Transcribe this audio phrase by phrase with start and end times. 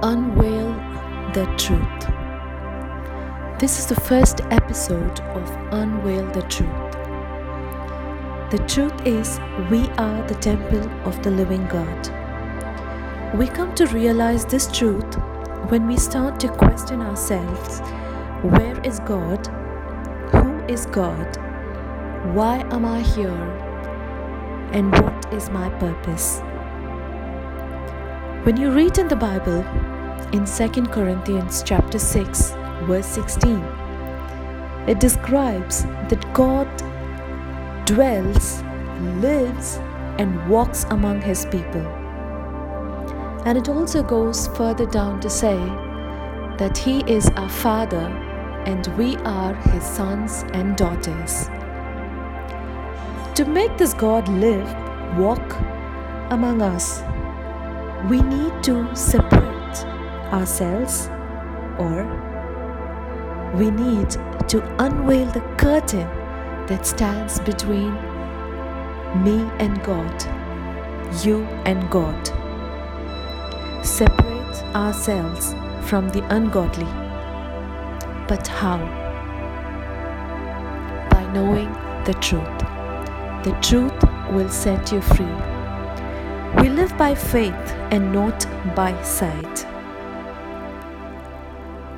[0.00, 0.74] Unveil
[1.34, 2.06] the Truth.
[3.58, 6.92] This is the first episode of Unveil the Truth.
[8.52, 13.36] The truth is, we are the temple of the living God.
[13.36, 15.16] We come to realize this truth
[15.68, 17.80] when we start to question ourselves
[18.42, 19.44] where is God?
[20.30, 21.36] Who is God?
[22.36, 23.42] Why am I here?
[24.70, 26.40] And what is my purpose?
[28.44, 29.62] When you read in the Bible,
[30.32, 32.52] in 2 Corinthians chapter 6
[32.84, 33.58] verse 16,
[34.86, 36.68] it describes that God
[37.84, 38.62] dwells,
[39.20, 39.78] lives
[40.18, 41.84] and walks among his people.
[43.44, 45.56] And it also goes further down to say
[46.58, 48.06] that he is our father
[48.66, 51.48] and we are his sons and daughters.
[53.34, 54.68] To make this God live,
[55.18, 55.56] walk
[56.30, 57.02] among us,
[58.06, 59.84] we need to separate
[60.32, 61.08] ourselves
[61.78, 62.04] or
[63.54, 64.10] we need
[64.48, 66.06] to unveil the curtain
[66.68, 67.92] that stands between
[69.24, 70.14] me and God,
[71.24, 72.26] you and God.
[73.84, 75.54] Separate ourselves
[75.88, 76.84] from the ungodly.
[78.28, 78.78] But how?
[81.10, 81.72] By knowing
[82.04, 82.58] the truth.
[83.44, 85.57] The truth will set you free.
[86.56, 87.52] We live by faith
[87.92, 89.66] and not by sight.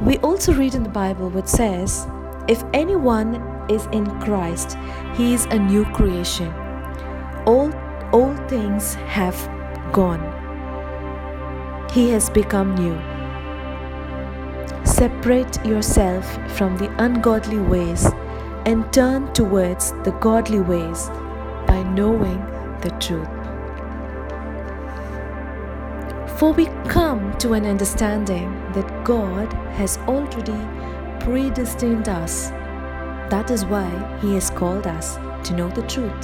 [0.00, 2.06] We also read in the Bible what says,
[2.46, 3.34] If anyone
[3.68, 4.78] is in Christ,
[5.14, 6.52] he is a new creation.
[7.44, 7.72] All,
[8.12, 9.36] all things have
[9.92, 10.22] gone.
[11.92, 12.96] He has become new.
[14.84, 16.24] Separate yourself
[16.56, 18.06] from the ungodly ways
[18.64, 21.08] and turn towards the godly ways
[21.66, 22.38] by knowing
[22.80, 23.35] the truth.
[26.38, 30.58] For we come to an understanding that God has already
[31.24, 32.50] predestined us.
[33.30, 33.88] That is why
[34.20, 35.16] He has called us
[35.48, 36.22] to know the truth.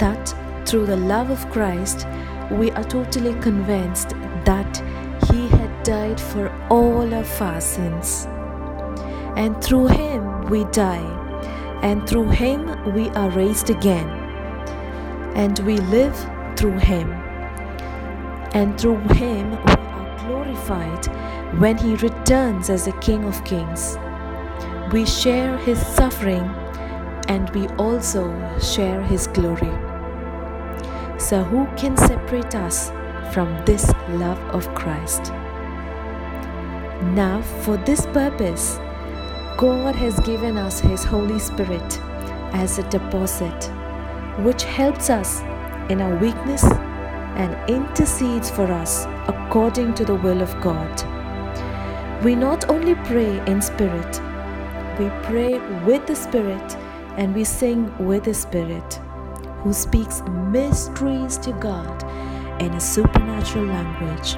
[0.00, 0.34] That
[0.66, 2.08] through the love of Christ,
[2.50, 4.10] we are totally convinced
[4.44, 4.82] that
[5.30, 8.26] He had died for all of our sins.
[9.36, 11.06] And through Him we die,
[11.84, 14.08] and through Him we are raised again,
[15.36, 16.16] and we live
[16.56, 17.29] through Him
[18.54, 21.06] and through him we are glorified
[21.60, 23.98] when he returns as the King of Kings.
[24.92, 26.48] We share his suffering
[27.28, 29.72] and we also share his glory.
[31.18, 32.90] So, who can separate us
[33.32, 35.30] from this love of Christ?
[37.14, 38.78] Now, for this purpose,
[39.56, 42.00] God has given us His Holy Spirit
[42.52, 43.70] as a deposit,
[44.40, 45.40] which helps us
[45.90, 46.64] in our weakness
[47.36, 52.24] and intercedes for us according to the will of God.
[52.24, 54.20] We not only pray in spirit,
[55.00, 56.76] we pray with the Spirit
[57.16, 59.00] and we sing with the Spirit,
[59.62, 60.20] who speaks
[60.50, 62.02] mysteries to God
[62.60, 64.36] in a supernatural language.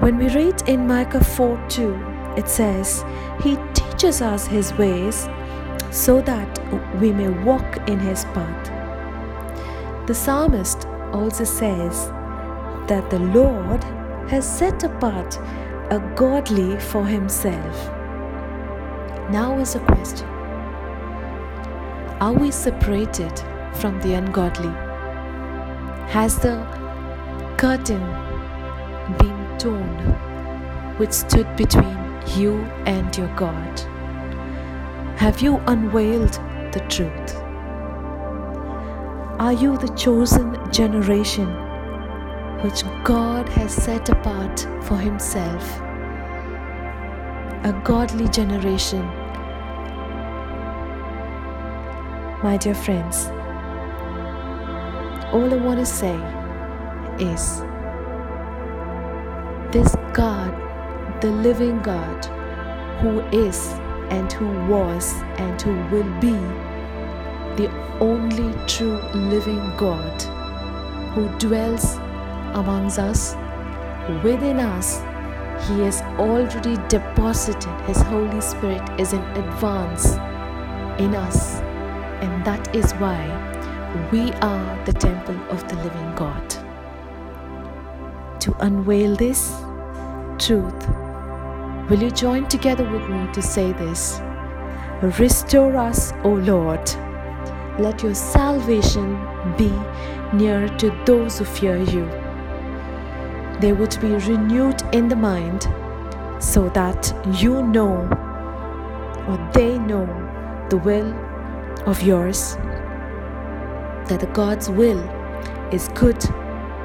[0.00, 1.94] When we read in Micah 4 2,
[2.36, 3.04] it says,
[3.42, 5.28] He teaches us His ways
[5.90, 6.48] so that
[7.00, 8.85] we may walk in His path.
[10.06, 12.06] The psalmist also says
[12.86, 13.82] that the Lord
[14.30, 15.36] has set apart
[15.90, 17.88] a godly for himself.
[19.30, 20.28] Now is a question
[22.20, 23.36] Are we separated
[23.74, 24.72] from the ungodly?
[26.12, 26.64] Has the
[27.58, 28.06] curtain
[29.18, 29.98] been torn
[30.98, 31.98] which stood between
[32.36, 33.80] you and your God?
[35.18, 36.34] Have you unveiled
[36.70, 37.45] the truth?
[39.38, 41.46] Are you the chosen generation
[42.62, 45.62] which God has set apart for Himself?
[47.64, 49.04] A godly generation.
[52.42, 53.26] My dear friends,
[55.34, 56.16] all I want to say
[57.18, 57.60] is
[59.70, 60.50] this God,
[61.20, 62.24] the living God,
[63.02, 63.68] who is
[64.08, 66.32] and who was and who will be
[67.56, 70.22] the only true living God
[71.14, 71.96] who dwells
[72.54, 73.34] amongst us,
[74.22, 74.98] within us.
[75.66, 80.12] He has already deposited His Holy Spirit is in advance
[81.00, 81.60] in us,
[82.22, 83.20] and that is why
[84.12, 86.50] we are the temple of the living God.
[88.40, 89.50] To unveil this
[90.38, 90.88] truth,
[91.88, 94.20] will you join together with me to say this?
[95.18, 97.05] Restore us, O Lord
[97.78, 99.14] let your salvation
[99.56, 99.72] be
[100.32, 102.08] near to those who fear you.
[103.60, 105.62] they would be renewed in the mind
[106.38, 108.06] so that you know
[109.26, 110.06] or they know
[110.70, 111.12] the will
[111.86, 112.56] of yours,
[114.08, 115.00] that the God's will
[115.72, 116.20] is good,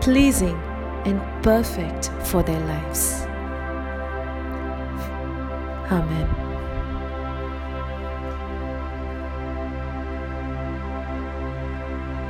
[0.00, 0.56] pleasing,
[1.04, 3.22] and perfect for their lives.
[5.90, 6.49] Amen.